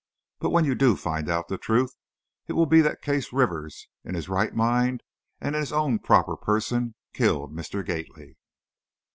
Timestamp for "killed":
7.13-7.55